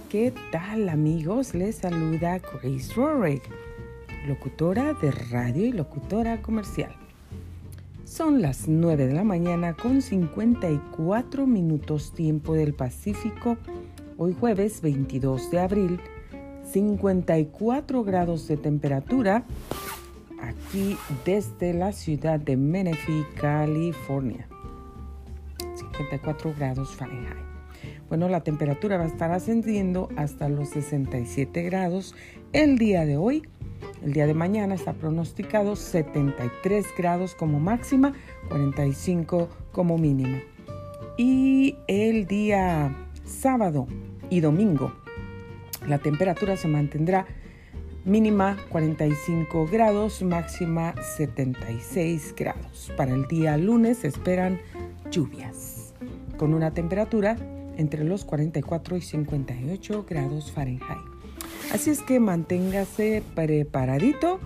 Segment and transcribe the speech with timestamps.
[0.00, 1.54] ¿qué tal amigos?
[1.54, 3.42] Les saluda Grace Rorick,
[4.26, 6.94] locutora de radio y locutora comercial.
[8.04, 13.56] Son las 9 de la mañana con 54 minutos tiempo del Pacífico,
[14.18, 16.00] hoy jueves 22 de abril,
[16.70, 19.44] 54 grados de temperatura
[20.42, 24.46] aquí desde la ciudad de Menifee, California.
[25.74, 27.45] 54 grados Fahrenheit.
[28.08, 32.14] Bueno, la temperatura va a estar ascendiendo hasta los 67 grados
[32.52, 33.42] el día de hoy.
[34.02, 38.14] El día de mañana está pronosticado 73 grados como máxima,
[38.48, 40.38] 45 como mínima.
[41.18, 43.86] Y el día sábado
[44.30, 44.92] y domingo
[45.88, 47.26] la temperatura se mantendrá
[48.04, 52.92] mínima 45 grados, máxima 76 grados.
[52.96, 54.60] Para el día lunes se esperan
[55.10, 55.94] lluvias
[56.36, 57.36] con una temperatura
[57.76, 60.98] entre los 44 y 58 grados Fahrenheit.
[61.72, 64.40] Así es que manténgase preparadito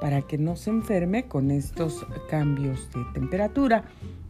[0.00, 3.84] para que no se enferme con estos cambios de temperatura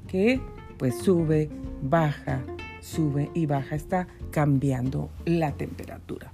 [0.09, 0.41] que
[0.79, 1.51] pues sube,
[1.83, 2.43] baja,
[2.81, 6.31] sube y baja, está cambiando la temperatura.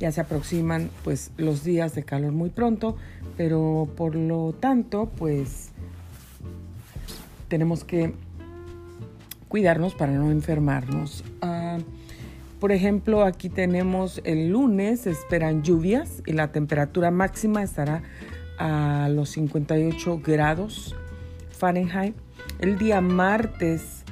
[0.00, 2.96] Ya se aproximan pues los días de calor muy pronto,
[3.36, 5.70] pero por lo tanto pues
[7.48, 8.12] tenemos que
[9.54, 11.22] cuidarnos para no enfermarnos.
[11.40, 11.78] Ah,
[12.58, 18.02] por ejemplo, aquí tenemos el lunes, esperan lluvias y la temperatura máxima estará
[18.58, 20.96] a los 58 grados
[21.56, 22.16] Fahrenheit.
[22.58, 24.02] El día martes,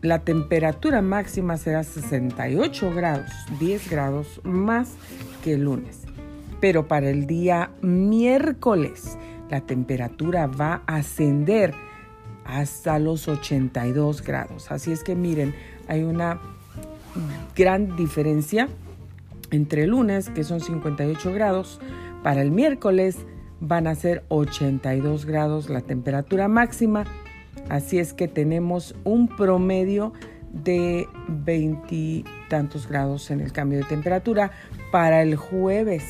[0.00, 4.94] la temperatura máxima será 68 grados, 10 grados más
[5.44, 6.04] que el lunes.
[6.62, 9.18] Pero para el día miércoles,
[9.50, 11.74] la temperatura va a ascender
[12.48, 14.72] hasta los 82 grados.
[14.72, 15.54] Así es que miren,
[15.86, 16.40] hay una
[17.54, 18.68] gran diferencia
[19.50, 21.78] entre el lunes, que son 58 grados,
[22.22, 23.18] para el miércoles
[23.60, 27.04] van a ser 82 grados la temperatura máxima.
[27.68, 30.14] Así es que tenemos un promedio
[30.52, 34.52] de 20 tantos grados en el cambio de temperatura.
[34.90, 36.04] Para el jueves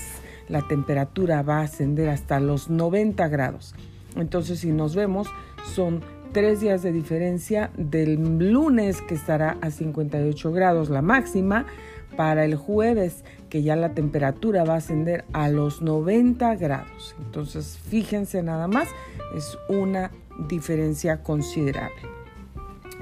[0.49, 3.75] la temperatura va a ascender hasta los 90 grados.
[4.15, 5.28] Entonces si nos vemos
[5.75, 6.03] son
[6.33, 11.66] tres días de diferencia del lunes que estará a 58 grados la máxima
[12.16, 17.15] para el jueves que ya la temperatura va a ascender a los 90 grados.
[17.19, 18.88] Entonces fíjense nada más,
[19.37, 20.11] es una
[20.49, 22.03] diferencia considerable.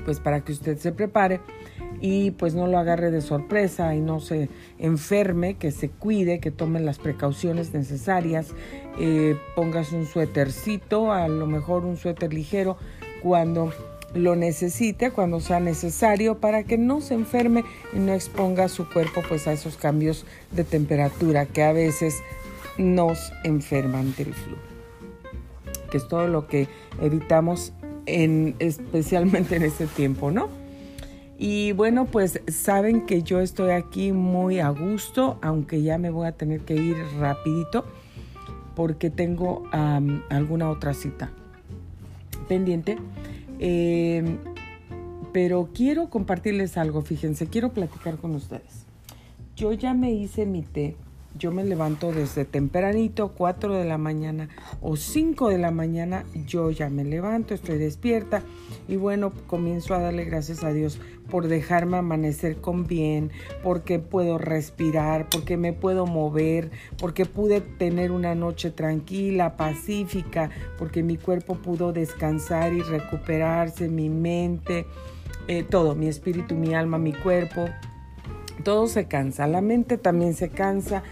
[0.05, 1.41] Pues para que usted se prepare
[2.01, 4.49] y pues no lo agarre de sorpresa y no se
[4.79, 8.55] enferme, que se cuide, que tome las precauciones necesarias,
[9.01, 12.77] eh, póngase un suétercito, a lo mejor un suéter ligero,
[13.23, 13.73] cuando
[14.15, 19.23] lo necesite, cuando sea necesario, para que no se enferme y no exponga su cuerpo
[19.29, 22.23] pues a esos cambios de temperatura que a veces
[22.79, 24.57] nos enferman del flu.
[25.91, 26.69] Que es todo lo que
[27.01, 27.73] evitamos
[28.07, 30.49] en, especialmente en este tiempo, ¿no?
[31.39, 36.27] Y bueno, pues saben que yo estoy aquí muy a gusto, aunque ya me voy
[36.27, 37.85] a tener que ir rapidito
[38.75, 39.65] porque tengo
[40.31, 41.31] alguna otra cita
[42.49, 42.99] pendiente.
[43.59, 44.39] Eh,
[45.33, 48.87] pero quiero compartirles algo, fíjense, quiero platicar con ustedes.
[49.55, 50.97] Yo ya me hice mi té
[51.39, 54.49] yo me levanto desde tempranito, 4 de la mañana
[54.81, 58.43] o 5 de la mañana, yo ya me levanto, estoy despierta
[58.89, 60.99] y bueno, comienzo a darle gracias a Dios
[61.31, 63.31] por dejarme amanecer con bien,
[63.63, 71.03] porque puedo respirar, porque me puedo mover, porque pude tener una noche tranquila, pacífica, porque
[71.03, 74.87] mi cuerpo pudo descansar y recuperarse, mi mente,
[75.49, 77.67] eh, todo, mi espíritu, mi alma, mi cuerpo.
[78.63, 81.03] Todo se cansa, la mente también se cansa,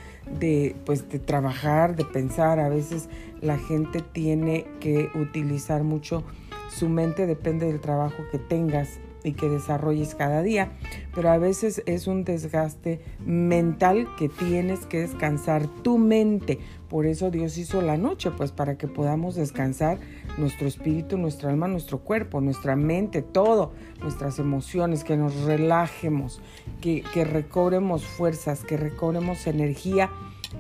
[0.41, 2.59] de, pues, de trabajar, de pensar.
[2.59, 3.09] A veces
[3.41, 6.25] la gente tiene que utilizar mucho
[6.71, 10.71] su mente, depende del trabajo que tengas y que desarrolles cada día,
[11.15, 16.61] pero a veces es un desgaste mental que tienes que descansar tu mente.
[16.89, 19.99] Por eso Dios hizo la noche, pues para que podamos descansar
[20.37, 26.41] nuestro espíritu, nuestra alma, nuestro cuerpo, nuestra mente, todo, nuestras emociones, que nos relajemos,
[26.81, 30.11] que, que recobremos fuerzas, que recobremos energía,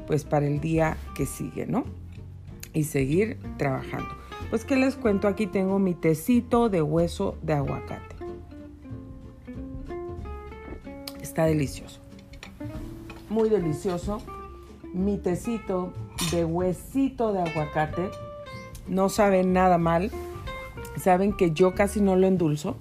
[0.07, 1.85] pues para el día que sigue, ¿no?
[2.73, 4.09] Y seguir trabajando.
[4.51, 8.14] Pues que les cuento, aquí tengo mi tecito de hueso de aguacate.
[11.25, 12.01] Está delicioso.
[13.31, 14.21] Muy delicioso.
[14.93, 15.91] Mi tecito
[16.31, 18.11] de huesito de aguacate.
[18.89, 20.11] No sabe nada mal.
[20.99, 22.77] Saben que yo casi no lo endulzo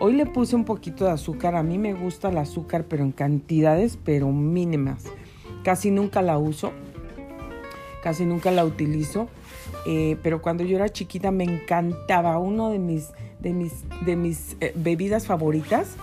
[0.00, 1.54] Hoy le puse un poquito de azúcar.
[1.54, 5.04] A mí me gusta el azúcar, pero en cantidades, pero mínimas.
[5.62, 6.72] Casi nunca la uso.
[8.02, 9.28] Casi nunca la utilizo.
[9.86, 12.38] Eh, pero cuando yo era chiquita me encantaba.
[12.38, 15.96] Uno de mis, de mis, de mis eh, bebidas favoritas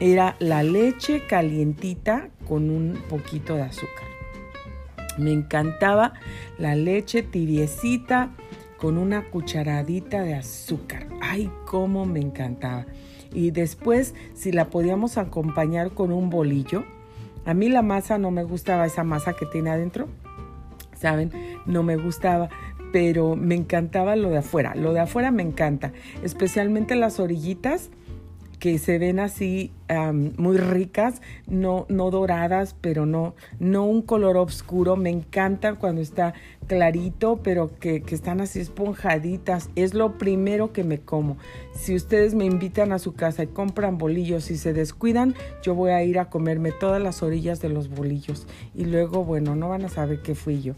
[0.00, 4.06] era la leche calientita con un poquito de azúcar.
[5.18, 6.14] Me encantaba
[6.58, 8.30] la leche tibiecita
[8.76, 11.08] con una cucharadita de azúcar.
[11.20, 12.86] Ay, cómo me encantaba.
[13.34, 16.84] Y después, si la podíamos acompañar con un bolillo,
[17.44, 20.08] a mí la masa no me gustaba, esa masa que tiene adentro,
[20.94, 21.32] ¿saben?
[21.66, 22.48] No me gustaba,
[22.92, 24.74] pero me encantaba lo de afuera.
[24.76, 25.92] Lo de afuera me encanta,
[26.22, 27.90] especialmente las orillitas
[28.58, 29.72] que se ven así
[30.36, 34.96] muy ricas, no, no doradas, pero no, no un color oscuro.
[34.96, 36.34] Me encantan cuando está
[36.66, 39.70] clarito, pero que, que, están así esponjaditas.
[39.76, 41.36] Es lo primero que me como.
[41.72, 45.92] Si ustedes me invitan a su casa y compran bolillos y se descuidan, yo voy
[45.92, 48.46] a ir a comerme todas las orillas de los bolillos.
[48.74, 50.74] Y luego, bueno, no van a saber que fui yo.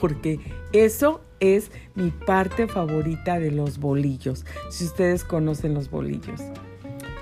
[0.00, 0.38] Porque
[0.72, 6.40] eso es mi parte favorita de los bolillos, si ustedes conocen los bolillos.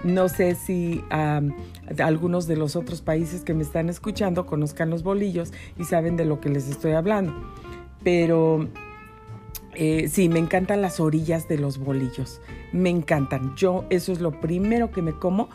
[0.04, 1.02] No sé si
[1.98, 6.24] algunos de los otros países que me están escuchando conozcan los bolillos y saben de
[6.24, 7.34] lo que les estoy hablando.
[8.04, 8.68] Pero
[9.74, 12.40] eh, sí, me encantan las orillas de los bolillos.
[12.72, 13.56] Me encantan.
[13.56, 15.48] Yo eso es lo primero que me como.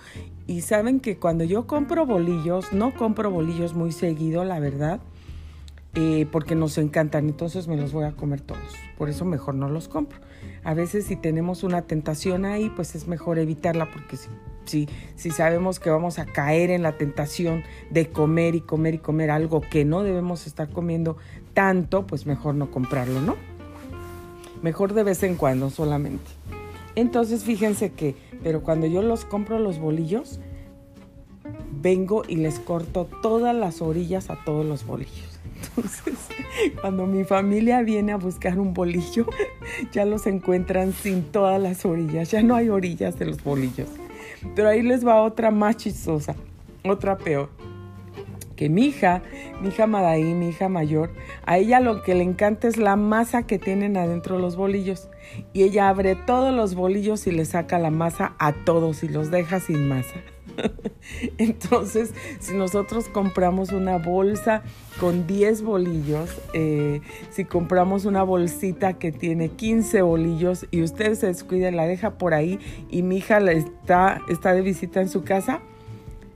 [0.48, 5.00] Y saben que cuando yo compro bolillos, no compro bolillos muy seguido, la verdad
[5.94, 8.76] eh, porque nos encantan, entonces me los voy a comer todos.
[8.98, 10.20] Por eso mejor no los compro.
[10.64, 14.18] A veces si tenemos una tentación ahí, pues es mejor evitarla porque
[14.66, 14.88] si,
[15.32, 19.62] sabemos que vamos a caer en la tentación de comer y comer y comer algo
[19.62, 21.18] que no debemos estar comiendo
[21.54, 23.36] tanto, pues mejor no comprarlo, ¿no?
[24.62, 26.32] Mejor de vez en cuando solamente.
[26.96, 30.40] Entonces fíjense que, pero cuando yo los compro los bolillos,
[31.72, 35.31] vengo y les corto todas las orillas a todos los bolillos.
[35.76, 36.16] Entonces,
[36.82, 39.26] cuando mi familia viene a buscar un bolillo,
[39.92, 42.32] ya los encuentran sin todas las orillas.
[42.32, 43.88] Ya no hay orillas de los bolillos.
[44.56, 46.36] Pero ahí les va otra más chistosa,
[46.84, 47.50] otra peor.
[48.56, 49.24] Que mi hija,
[49.62, 51.12] mi hija Madaí, mi hija mayor,
[51.46, 55.10] a ella lo que le encanta es la masa que tienen adentro los bolillos.
[55.54, 59.32] Y ella abre todos los bolillos y le saca la masa a todos y los
[59.32, 60.16] deja sin masa.
[61.38, 64.64] Entonces, si nosotros compramos una bolsa
[65.00, 71.28] con 10 bolillos, eh, si compramos una bolsita que tiene 15 bolillos y usted se
[71.28, 72.60] descuida la deja por ahí
[72.90, 75.62] y mi hija está, está de visita en su casa,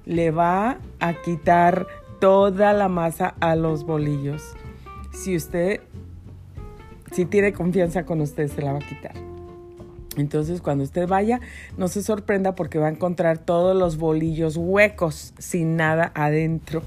[0.06, 1.88] le va a quitar
[2.20, 4.42] toda la masa a los bolillos.
[5.12, 5.82] Si usted,
[7.12, 9.35] si tiene confianza con usted, se la va a quitar.
[10.18, 11.40] Entonces, cuando usted vaya,
[11.78, 16.82] no se sorprenda porque va a encontrar todos los bolillos huecos, sin nada adentro.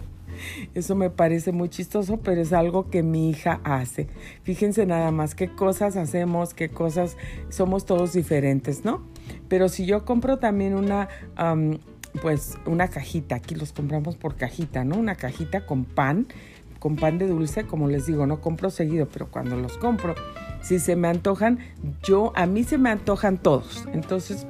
[0.75, 4.09] Eso me parece muy chistoso, pero es algo que mi hija hace.
[4.43, 7.17] Fíjense nada más qué cosas hacemos, qué cosas
[7.49, 9.03] somos todos diferentes, ¿no?
[9.49, 11.09] Pero si yo compro también una,
[12.23, 14.97] pues una cajita, aquí los compramos por cajita, ¿no?
[14.97, 16.27] Una cajita con pan,
[16.79, 20.15] con pan de dulce, como les digo, no compro seguido, pero cuando los compro,
[20.69, 21.61] si se me antojan,
[22.03, 23.87] yo, a mí se me antojan todos.
[23.95, 24.47] Entonces,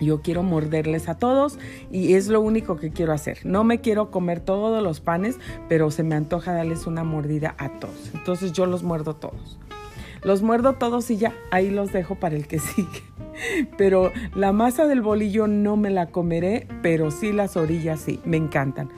[0.00, 1.60] yo quiero morderles a todos
[1.92, 3.38] y es lo único que quiero hacer.
[3.44, 7.68] No me quiero comer todos los panes, pero se me antoja darles una mordida a
[7.78, 8.10] todos.
[8.14, 9.60] Entonces yo los muerdo todos.
[10.24, 13.04] Los muerdo todos y ya, ahí los dejo para el que sigue.
[13.76, 18.38] Pero la masa del bolillo no me la comeré, pero sí las orillas sí, me
[18.38, 18.88] encantan.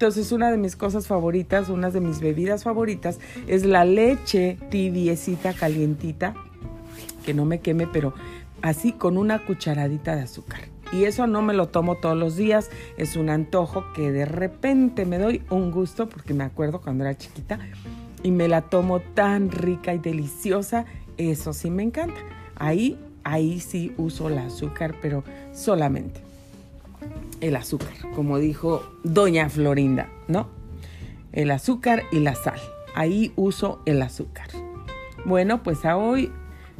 [0.00, 5.52] Entonces una de mis cosas favoritas, una de mis bebidas favoritas es la leche tibiecita,
[5.52, 6.32] calientita,
[7.22, 8.14] que no me queme, pero
[8.62, 10.60] así con una cucharadita de azúcar.
[10.90, 15.04] Y eso no me lo tomo todos los días, es un antojo que de repente
[15.04, 17.58] me doy un gusto porque me acuerdo cuando era chiquita
[18.22, 20.86] y me la tomo tan rica y deliciosa,
[21.18, 22.22] eso sí me encanta.
[22.56, 26.29] Ahí, ahí sí uso el azúcar, pero solamente
[27.40, 30.48] el azúcar, como dijo doña Florinda, ¿no?
[31.32, 32.58] El azúcar y la sal.
[32.94, 34.48] Ahí uso el azúcar.
[35.24, 36.30] Bueno, pues a hoy,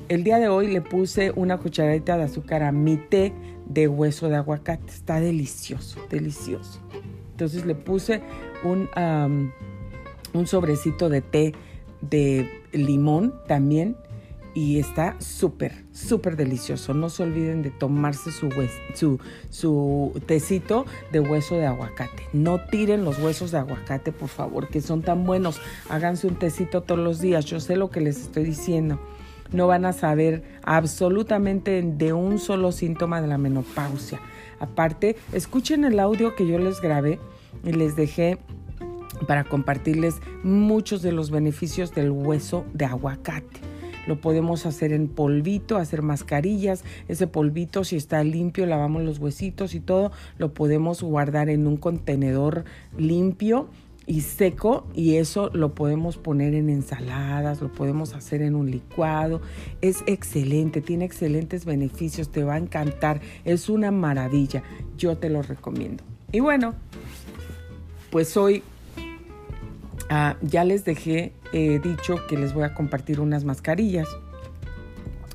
[0.08, 3.32] el día de hoy le puse una cucharadita de azúcar a mi té
[3.66, 4.90] de hueso de aguacate.
[4.90, 6.80] Está delicioso, delicioso.
[7.30, 8.22] Entonces le puse
[8.64, 8.88] un,
[10.34, 11.54] un sobrecito de té
[12.00, 13.96] de limón también
[14.54, 16.94] y está súper, súper delicioso.
[16.94, 18.50] No se olviden de tomarse su,
[18.94, 22.28] su, su, tecito de hueso de aguacate.
[22.32, 25.60] No tiren los huesos de aguacate, por favor, que son tan buenos.
[25.88, 27.44] Háganse un tecito todos los días.
[27.44, 29.00] Yo sé lo que les estoy diciendo.
[29.52, 34.20] no van a saber absolutamente de un solo síntoma de la menopausia.
[34.60, 37.18] Aparte, escuchen el audio que yo les grabé
[37.64, 38.38] y les dejé
[39.26, 43.69] para compartirles muchos de los beneficios del hueso de aguacate.
[44.06, 46.84] Lo podemos hacer en polvito, hacer mascarillas.
[47.08, 51.76] Ese polvito, si está limpio, lavamos los huesitos y todo, lo podemos guardar en un
[51.76, 52.64] contenedor
[52.96, 53.68] limpio
[54.06, 59.40] y seco y eso lo podemos poner en ensaladas, lo podemos hacer en un licuado.
[59.82, 64.64] Es excelente, tiene excelentes beneficios, te va a encantar, es una maravilla.
[64.96, 66.02] Yo te lo recomiendo.
[66.32, 66.74] Y bueno,
[68.10, 68.62] pues hoy
[70.10, 74.08] ah, ya les dejé he dicho que les voy a compartir unas mascarillas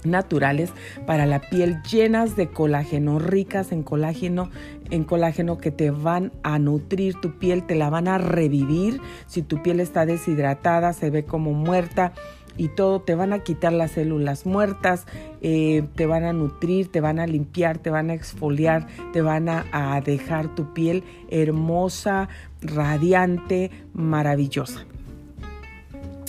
[0.05, 0.72] naturales
[1.05, 4.50] para la piel llenas de colágeno, ricas en colágeno,
[4.91, 9.01] en colágeno que te van a nutrir tu piel, te la van a revivir.
[9.27, 12.13] Si tu piel está deshidratada, se ve como muerta
[12.58, 15.06] y todo, te van a quitar las células muertas,
[15.42, 19.50] eh, te van a nutrir, te van a limpiar, te van a exfoliar, te van
[19.50, 22.30] a, a dejar tu piel hermosa,
[22.62, 24.86] radiante, maravillosa.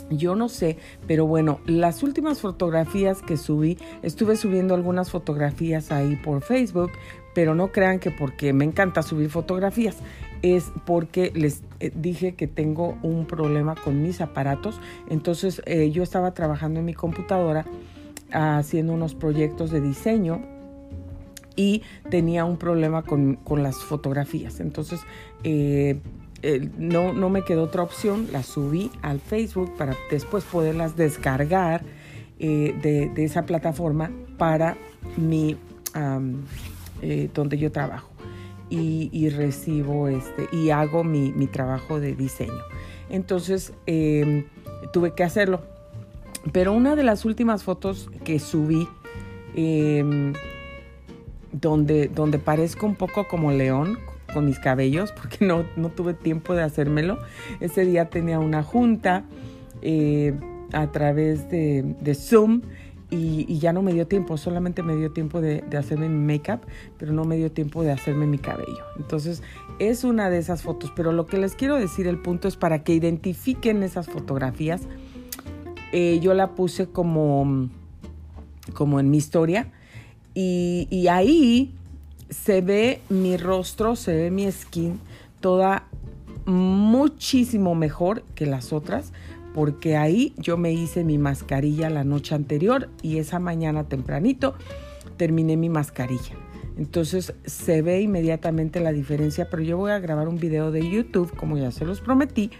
[0.08, 0.78] Yo no sé,
[1.08, 6.92] pero bueno, las últimas fotografías que subí, estuve subiendo algunas fotografías ahí por Facebook,
[7.34, 9.96] pero no crean que porque me encanta subir fotografías,
[10.42, 14.80] es porque les eh, dije que tengo un problema con mis aparatos.
[15.08, 17.64] Entonces eh, yo estaba trabajando en mi computadora
[18.32, 20.42] haciendo unos proyectos de diseño
[21.54, 24.60] y tenía un problema con, las fotografías.
[24.60, 25.00] Entonces
[25.44, 26.00] eh,
[26.78, 31.82] no, no me quedó otra opción, las subí al Facebook para después poderlas descargar
[32.38, 34.76] eh, de, esa plataforma para
[35.16, 35.56] mi,
[37.32, 38.15] donde yo trabajo
[38.68, 42.62] y, recibo este, y hago mi, trabajo de diseño.
[43.08, 44.44] Entonces em,
[44.92, 45.60] tuve que hacerlo.
[46.52, 48.86] Pero una de las últimas fotos que subí,
[49.54, 50.32] em,
[51.52, 53.98] donde, donde parezco un poco como león,
[54.32, 57.18] con mis cabellos porque no, no tuve tiempo de hacérmelo.
[57.60, 59.24] Ese día tenía una junta
[59.82, 60.34] eh,
[60.72, 62.62] a través de, Zoom
[63.10, 66.60] y, ya no me dio tiempo, solamente me dio tiempo de, hacerme mi make-up,
[66.98, 68.84] pero no me dio tiempo de hacerme mi cabello.
[68.96, 69.42] Entonces
[69.78, 72.82] es una de esas fotos, pero lo que les quiero decir, el punto es para
[72.82, 74.82] que identifiquen esas fotografías.
[75.92, 77.68] Eh, yo la puse como,
[78.74, 79.70] como en mi historia
[80.34, 81.74] y ahí
[82.28, 84.98] se ve mi rostro, se ve mi skin
[85.40, 85.86] toda
[86.46, 89.12] muchísimo mejor que las otras
[89.56, 94.54] porque ahí yo me hice mi mascarilla la noche anterior y esa mañana tempranito
[95.16, 96.36] terminé mi mascarilla.
[96.76, 101.34] Entonces se ve inmediatamente la diferencia, pero yo voy a grabar un video de YouTube,
[101.34, 102.50] como ya se los prometí,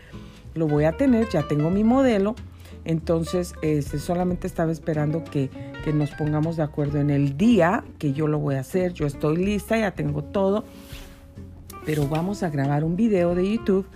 [0.55, 2.35] lo voy a tener, ya tengo mi modelo
[2.87, 5.51] entonces, este, solamente estaba esperando que,
[5.85, 8.93] que nos pongamos de acuerdo en el día que yo lo voy a hacer.
[8.93, 10.65] Yo estoy lista, ya tengo todo.
[11.85, 13.87] Pero vamos a grabar un video de YouTube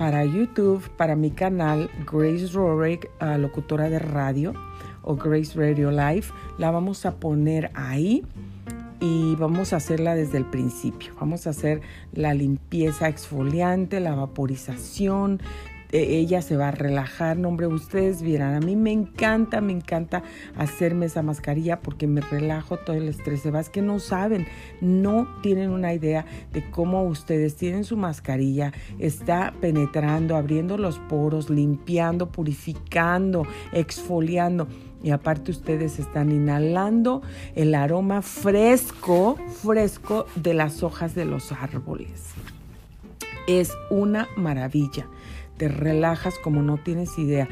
[0.00, 4.54] para YouTube, para mi canal Grace Rorick, ah, locutora de radio
[5.02, 6.24] o Grace Radio Live.
[6.56, 8.24] La vamos a poner ahí
[8.98, 11.12] y vamos a hacerla desde el principio.
[11.20, 11.82] Vamos a hacer
[12.14, 15.42] la limpieza exfoliante, la vaporización,
[15.92, 17.36] ella se va a relajar.
[17.36, 20.22] No, hombre, ustedes vieran, a mí me encanta, me encanta
[20.56, 23.40] hacerme esa mascarilla porque me relajo todo el estrés.
[23.42, 24.46] Se es que no saben,
[24.80, 31.50] no tienen una idea de cómo ustedes tienen su mascarilla, está penetrando, abriendo los poros,
[31.50, 34.68] limpiando, purificando, exfoliando.
[35.02, 37.22] Y aparte ustedes están inhalando
[37.54, 42.34] el aroma fresco, fresco de las hojas de los árboles.
[43.58, 45.08] Es una maravilla
[45.60, 47.46] te relajas como no tienes idea.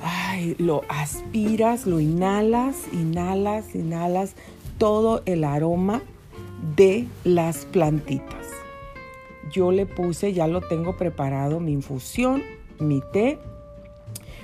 [0.00, 4.36] Ay, lo aspiras, lo inhalas, inhalas, inhalas
[4.78, 6.02] todo el aroma
[6.76, 8.46] de las plantitas.
[9.50, 12.44] Yo le puse, ya lo tengo preparado, mi infusión,
[12.78, 13.40] mi té.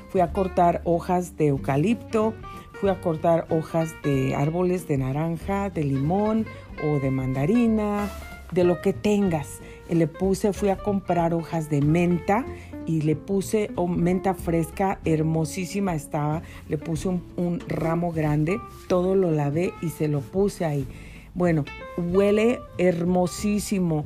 [0.09, 2.35] Fui a cortar hojas de eucalipto,
[2.81, 6.47] fui a cortar hojas de árboles de naranja, de limón
[6.83, 8.11] o de mandarina,
[8.53, 9.61] de lo que tengas.
[9.89, 12.45] Le puse, fui a comprar hojas de menta
[12.87, 19.31] y le puse oh, menta fresca, hermosísima estaba, le puse un, ramo grande, todo lo
[19.31, 20.87] lavé y se lo puse ahí.
[21.35, 21.65] Bueno,
[21.97, 24.05] huele hermosísimo,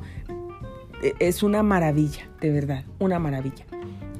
[1.01, 3.65] e, es una maravilla, de verdad, una maravilla.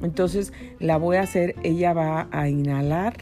[0.02, 3.18] Entonces la voy a hacer, ella va a inhalar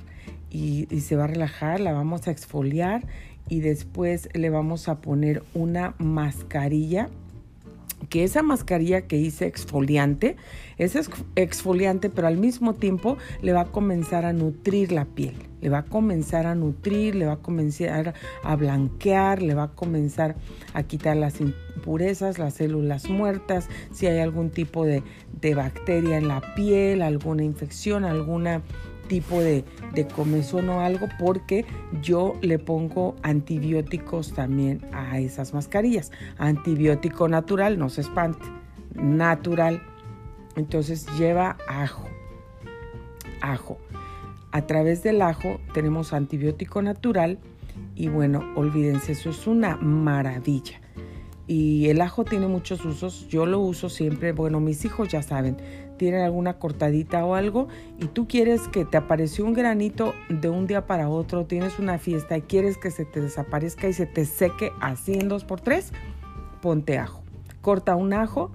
[0.51, 3.03] y, y se va a relajar, la vamos a exfoliar
[3.49, 7.09] y después le vamos a poner una mascarilla
[8.09, 10.37] que esa mascarilla que hice exfoliante
[10.79, 10.99] es
[11.37, 15.79] exfoliante, pero al mismo tiempo le va a comenzar a nutrir la piel, le va
[15.79, 20.35] a comenzar a nutrir, le va a comenzar a blanquear, le va a comenzar
[20.75, 25.03] a quitar las impurezas, las células muertas, si hay algún tipo de,
[25.41, 28.63] de bacteria en la piel, alguna infección, alguna
[29.13, 31.67] tipo de, de comezón o algo porque
[32.01, 36.13] yo le pongo antibióticos también a esas mascarillas.
[36.39, 38.47] Antibiótico natural, no se espante,
[38.95, 39.83] natural.
[40.57, 42.09] Entonces lleva ajo,
[43.43, 43.77] ajo.
[44.51, 47.39] A través del ajo tenemos antibiótico natural
[47.95, 50.81] y bueno, olvídense, eso es una maravilla.
[51.47, 55.59] Y el ajo tiene muchos usos, yo lo uso siempre, bueno, mis hijos ya saben,
[55.97, 57.69] tienen alguna cortadita o algo
[57.99, 61.99] y tú quieres que te apareció un granito de un día para otro, tienes una
[61.99, 65.61] fiesta y quieres que se te desaparezca y se te seque así en dos por
[65.61, 65.93] tres,
[66.61, 67.23] ponte ajo.
[67.61, 68.51] Corta un ajo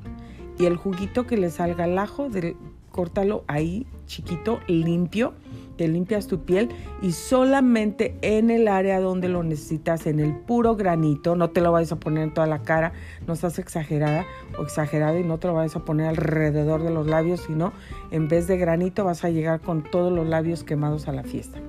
[0.59, 2.55] y el juguito que le salga al ajo, de,
[2.91, 5.33] córtalo ahí chiquito, limpio
[5.77, 6.69] te limpias tu piel
[7.01, 11.71] y solamente en el área donde lo necesitas, en el puro granito, no te lo
[11.71, 12.93] vayas a poner en toda la cara,
[13.25, 14.25] no estás exagerada
[14.57, 17.73] o exagerado y no te lo vayas a poner alrededor de los labios, sino
[18.11, 21.59] en vez de granito vas a llegar con todos los labios quemados a la fiesta.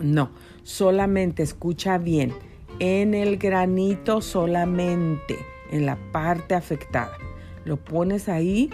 [0.00, 0.30] No,
[0.62, 2.32] solamente escucha bien,
[2.78, 5.36] en el granito solamente,
[5.70, 7.12] en la parte afectada.
[7.64, 8.70] Lo pones ahí,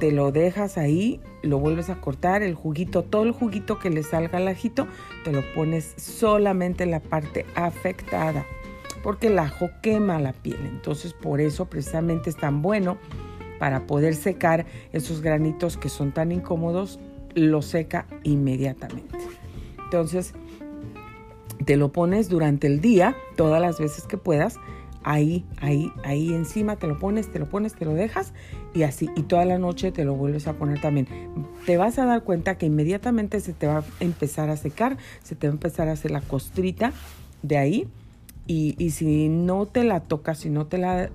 [0.00, 4.02] te lo dejas ahí lo vuelves a cortar, el juguito, todo el juguito que le
[4.02, 4.86] salga al ajito,
[5.24, 8.46] te lo pones solamente en la parte afectada,
[9.02, 10.60] porque el ajo quema la piel.
[10.66, 12.98] Entonces, por eso precisamente es tan bueno
[13.58, 16.98] para poder secar esos granitos que son tan incómodos,
[17.34, 19.18] lo seca inmediatamente.
[19.84, 20.34] Entonces,
[21.64, 24.56] te lo pones durante el día, todas las veces que puedas,
[25.02, 28.32] ahí, ahí, ahí encima, te lo pones, te lo pones, te lo dejas
[28.74, 31.08] y así, y toda la noche te lo vuelves a poner también.
[31.66, 35.34] Te vas a dar cuenta que inmediatamente se te va a empezar a secar, se
[35.34, 36.92] te va a empezar a hacer la costrita
[37.42, 37.88] de ahí
[38.46, 41.10] y, y si no te la tocas, si no te la,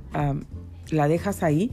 [0.90, 1.72] la dejas ahí,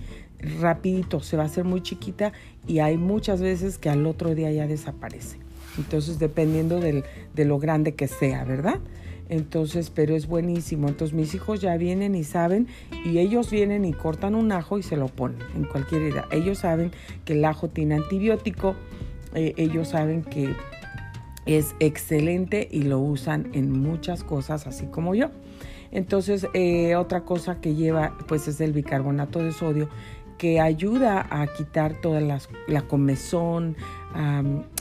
[0.61, 2.33] rapidito se va a hacer muy chiquita
[2.66, 5.38] y hay muchas veces que al otro día ya desaparece.
[5.79, 8.79] Entonces, dependiendo del, de lo grande que sea, ¿verdad?
[9.29, 10.89] Entonces, pero es buenísimo.
[10.89, 12.69] Entonces mis hijos ya vienen y saben
[13.05, 16.25] y ellos vienen y cortan un ajo y se lo ponen en cualquier edad.
[16.31, 16.93] Ellos saben
[17.25, 18.75] que el ajo tiene antibiótico,
[19.35, 20.55] eh, ellos saben que
[21.47, 25.31] es excelente y lo usan en muchas cosas, así como yo.
[25.91, 29.89] Entonces, eh, otra cosa que lleva, pues es el bicarbonato de sodio,
[30.39, 33.77] que ayuda a quitar toda la comezón,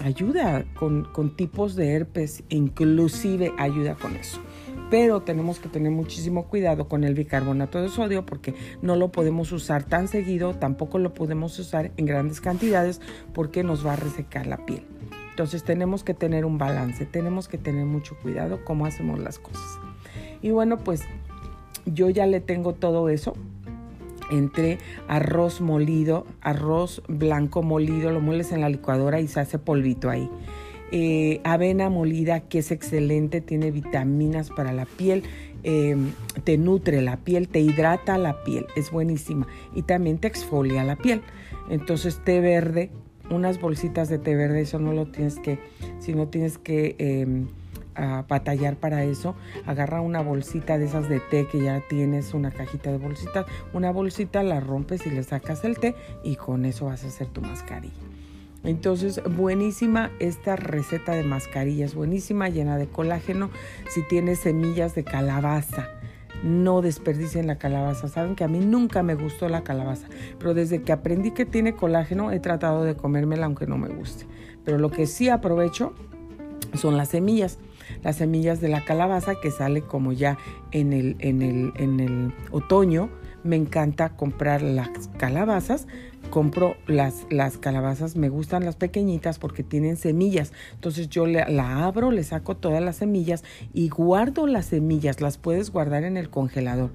[0.03, 4.41] ayuda con, tipos de herpes, inclusive ayuda con eso
[4.89, 9.53] pero tenemos que tener muchísimo cuidado con el bicarbonato de sodio porque no lo podemos
[9.53, 12.99] usar tan seguido, tampoco lo podemos usar en grandes cantidades
[13.33, 14.83] porque nos va a resecar la piel.
[15.29, 19.79] Entonces tenemos que tener un balance, tenemos que tener mucho cuidado cómo hacemos las cosas.
[20.41, 21.03] Y bueno, pues
[21.85, 23.33] yo ya le tengo todo eso
[24.31, 30.09] entre arroz molido, arroz blanco molido, lo mueles en la licuadora y se hace polvito
[30.09, 30.29] ahí.
[30.93, 35.23] Eh, avena molida que es excelente, tiene vitaminas para la piel,
[35.63, 35.95] eh,
[36.43, 40.97] te nutre la piel, te hidrata la piel, es buenísima y también te exfolia la
[40.97, 41.21] piel.
[41.69, 42.89] Entonces té verde,
[43.29, 45.59] unas bolsitas de té verde, eso no lo tienes que,
[45.99, 46.95] si no tienes que...
[46.97, 47.47] Em,
[48.01, 49.35] a batallar para eso,
[49.65, 53.91] agarra una bolsita de esas de té que ya tienes, una cajita de bolsitas, una
[53.91, 57.41] bolsita la rompes y le sacas el té y con eso vas a hacer tu
[57.41, 57.93] mascarilla.
[58.63, 63.49] Entonces, buenísima esta receta de mascarilla, es buenísima, llena de colágeno.
[63.89, 65.89] Si tienes semillas de calabaza,
[66.43, 68.07] no desperdicien la calabaza.
[68.07, 71.75] Saben que a mí nunca me gustó la calabaza, pero desde que aprendí que tiene
[71.75, 74.27] colágeno he tratado de comérmela aunque no me guste.
[74.63, 75.93] Pero lo que sí aprovecho
[76.75, 77.57] son las semillas
[78.03, 80.37] las semillas de la calabaza que sale como ya
[80.71, 83.09] en el, en el, en el otoño.
[83.43, 85.87] Me encanta comprar las calabazas.
[86.29, 90.53] Compro las, las calabazas, me gustan las pequeñitas porque tienen semillas.
[90.73, 95.19] Entonces yo la abro, le saco todas las semillas y guardo las semillas.
[95.19, 96.91] Las puedes guardar en el congelador.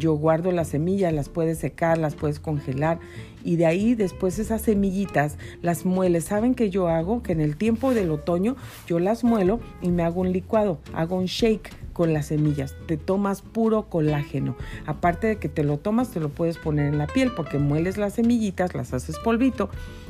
[0.00, 2.98] Yo guardo las semillas, las puedes secar, las puedes congelar
[3.44, 6.24] y de ahí después esas semillitas las mueles.
[6.24, 7.22] ¿Saben qué yo hago?
[7.22, 11.16] Que en el tiempo del otoño yo las muelo y me hago un licuado, hago
[11.16, 12.74] un shake con las semillas.
[12.86, 14.56] Te tomas puro colágeno.
[14.86, 17.98] Aparte de que te lo tomas, te lo puedes poner en la piel porque mueles
[17.98, 19.68] las semillitas, las haces polvito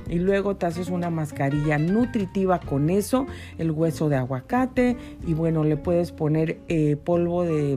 [0.09, 3.27] y luego te haces una mascarilla nutritiva con eso,
[3.59, 7.77] el hueso de aguacate y bueno, le puedes poner eh, polvo de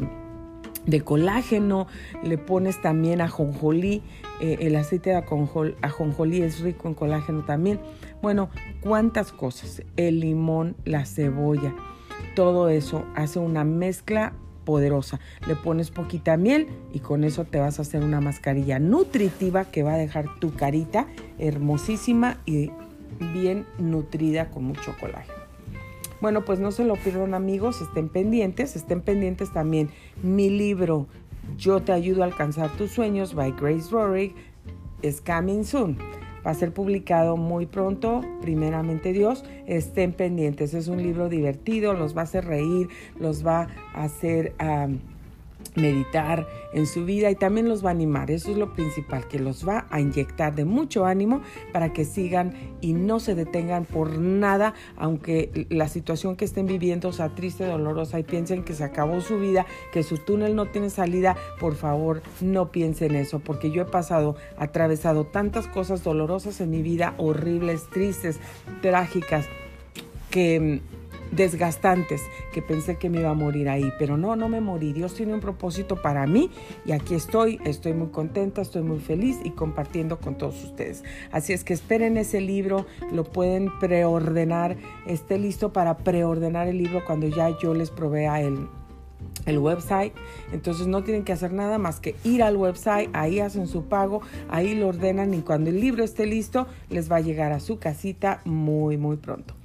[0.85, 1.87] de colágeno,
[2.23, 4.01] le pones también ajonjolí,
[4.41, 5.23] eh, el aceite de
[5.81, 7.79] ajonjolí es rico en colágeno también.
[8.21, 8.49] Bueno,
[8.81, 11.73] cuántas cosas, el limón, la cebolla,
[12.35, 15.19] todo eso hace una mezcla poderosa.
[15.47, 19.83] Le pones poquita miel y con eso te vas a hacer una mascarilla nutritiva que
[19.83, 22.71] va a dejar tu carita hermosísima y
[23.33, 25.42] bien nutrida con mucho colágeno.
[26.23, 29.89] Bueno, pues no se lo pierdan amigos, estén pendientes, estén pendientes también
[30.21, 31.05] mi libro
[31.57, 34.33] Yo te ayudo a alcanzar tus sueños by Grace Rorick
[35.01, 35.97] es coming soon.
[36.47, 39.43] Va a ser publicado muy pronto, primeramente Dios.
[39.67, 42.87] Estén pendientes, es un libro divertido, los va a hacer reír,
[43.19, 44.55] los va a hacer
[45.75, 48.31] meditar en su vida y también los va a animar.
[48.31, 52.53] Eso es lo principal, que los va a inyectar de mucho ánimo para que sigan
[52.81, 58.19] y no se detengan por nada, aunque la situación que estén viviendo sea triste, dolorosa
[58.19, 62.21] y piensen que se acabó su vida, que su túnel no tiene salida, por favor
[62.41, 67.89] no piensen eso, porque yo he pasado, atravesado tantas cosas dolorosas en mi vida, horribles,
[67.89, 68.39] tristes,
[68.81, 69.47] trágicas,
[70.29, 70.81] que
[71.35, 74.93] desgastantes que pensé que me iba a morir ahí, pero no, no me morí.
[74.93, 76.49] Dios tiene un propósito para mí
[76.85, 81.03] y aquí estoy, estoy muy contenta, estoy muy feliz y compartiendo con todos ustedes.
[81.31, 87.03] Así es que esperen ese libro, lo pueden preordenar, esté listo para preordenar el libro
[87.05, 88.67] cuando ya yo les provea el,
[89.45, 90.13] el website.
[90.51, 94.21] Entonces no tienen que hacer nada más que ir al website, ahí hacen su pago,
[94.49, 97.79] ahí lo ordenan y cuando el libro esté listo les va a llegar a su
[97.79, 99.55] casita muy muy pronto.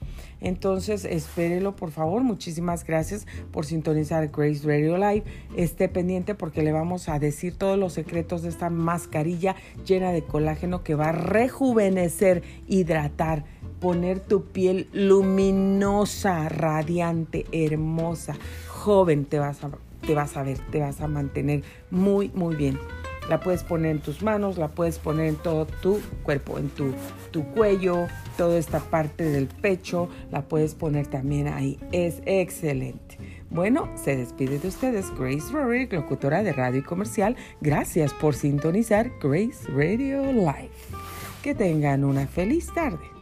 [0.40, 2.22] Entonces, espérelo, por favor.
[2.22, 5.24] Muchísimas gracias por sintonizar Grace Radio Live.
[5.56, 10.22] Esté pendiente porque le vamos a decir todos los secretos de esta mascarilla llena de
[10.22, 13.44] colágeno que va a rejuvenecer, hidratar,
[13.80, 18.36] poner tu piel luminosa, radiante, hermosa,
[18.68, 19.24] joven.
[19.24, 19.70] Te vas a,
[20.06, 22.78] te vas a ver, te vas a mantener muy, muy bien.
[23.28, 26.92] La puedes poner en tus manos, la puedes poner en todo tu cuerpo, en tu,
[27.30, 31.78] tu cuello, toda esta parte del pecho, la puedes poner también ahí.
[31.92, 33.18] Es excelente.
[33.50, 37.36] Bueno, se despide de ustedes Grace Rory, locutora de radio y comercial.
[37.60, 40.70] Gracias por sintonizar Grace Radio Live.
[41.42, 43.17] Que tengan una feliz tarde.